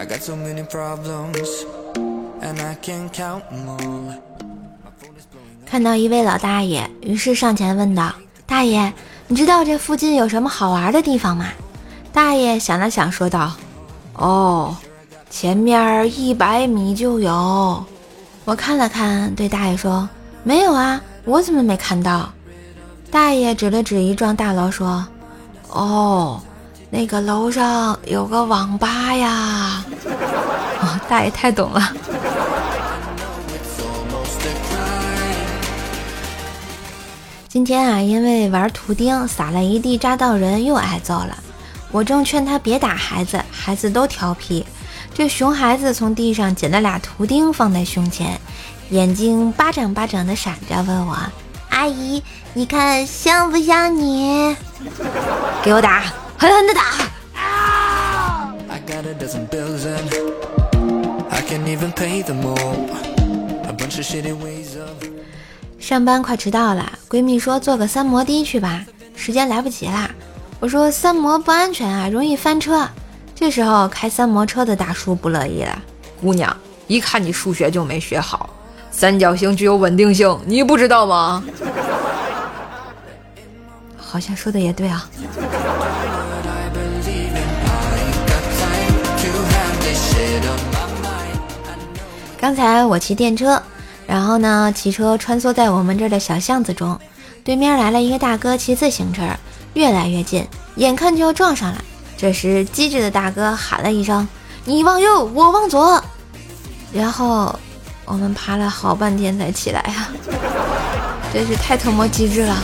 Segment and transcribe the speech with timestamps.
[0.00, 1.66] I got so many problems
[2.40, 4.14] and I can't count more.
[5.66, 8.10] 看到一位老大爷，于是上前问道
[8.48, 8.94] ：“大爷，
[9.28, 11.48] 你知道这附近有什么好玩的地方吗？”
[12.14, 13.52] 大爷想了想，说道
[14.16, 14.74] ：“哦，
[15.28, 17.84] 前面一百米就有。”
[18.46, 20.08] 我看了看，对大爷说
[20.42, 22.32] ：“没有啊，我怎么没看到？”
[23.12, 25.06] 大爷指了指一幢大楼，说
[25.68, 26.40] ：“哦，
[26.90, 29.84] 那个楼上有个网吧呀。
[30.82, 31.92] ”哦，大爷太懂了。
[37.46, 41.36] 今天啊，因为玩图钉撒了一地扎到人，又挨揍了。
[41.90, 44.64] 我正劝他别打孩子，孩子都调皮。
[45.12, 48.40] 这熊孩子从地上捡了俩图钉放在胸前，
[48.90, 51.16] 眼睛巴掌巴掌的闪着，问我
[51.70, 52.22] ：“阿姨，
[52.54, 54.56] 你看像不像你？”
[55.62, 56.04] 给我打，
[56.40, 56.80] 狠狠的打！
[65.78, 68.82] 上班快迟到了，闺蜜说坐个三摩的去吧，
[69.14, 70.10] 时间来不及啦。
[70.60, 72.88] 我说三摩不安全啊，容易翻车。
[73.34, 75.78] 这时候开三摩车的大叔不乐意了，
[76.22, 78.48] 姑娘，一看你数学就没学好，
[78.90, 81.44] 三角形具有稳定性，你不知道吗？
[83.98, 85.06] 好像说的也对啊。
[92.40, 93.62] 刚才我骑电车。
[94.06, 96.98] 然后呢，骑车穿梭在我们这儿的小巷子中，
[97.44, 99.22] 对面来了一个大哥骑自行车，
[99.74, 100.44] 越来越近，
[100.76, 101.84] 眼看就要撞上了。
[102.16, 104.26] 这时，机智的大哥喊了一声
[104.64, 106.02] ：“你往右，我往左。”
[106.92, 107.54] 然后
[108.04, 110.08] 我们爬了好半天才起来呀，
[111.32, 112.56] 真是太特么机智了。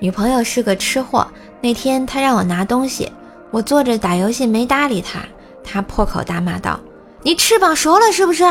[0.00, 1.24] 女朋友是个吃货，
[1.60, 3.12] 那天她让我拿东西，
[3.50, 5.20] 我坐着打游戏没搭理他。
[5.64, 6.78] 他破口大骂道
[7.22, 8.44] ：“你翅膀熟了是不是？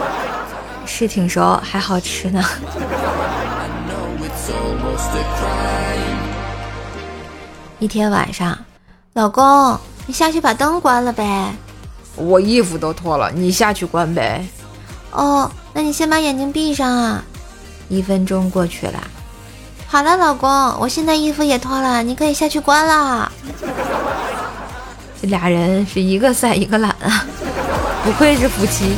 [0.86, 2.42] 是挺熟，还好吃呢。”
[7.78, 8.58] 一天晚上，
[9.12, 11.54] 老公，你下去把灯关了呗。
[12.16, 14.46] 我衣服都脱了，你下去关呗。
[15.10, 17.22] 哦，那你先把眼睛闭上啊。
[17.90, 18.98] 一分钟过去了，
[19.86, 20.48] 好了，老公，
[20.80, 23.30] 我现在衣服也脱了，你可以下去关了。
[25.26, 27.26] 俩人是一个赛一个懒啊，
[28.04, 28.94] 不愧是夫妻。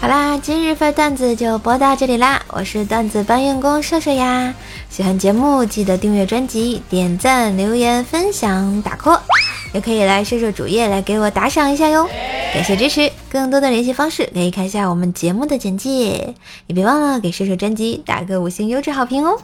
[0.00, 4.54] 好啦，今日份段子就播到这里啦，我是段子搬运工射射呀。
[4.88, 9.20] 喜欢节目记得订阅专辑、点赞、留言、分享、打 call，
[9.72, 12.08] 也可以来射射主页来给我打赏一下哟。
[12.52, 16.34] 感谢支持，更多的联系方式可以看一下我们节目的简介，
[16.66, 19.38] 也别忘了给射手专辑打个五星优质好评哦。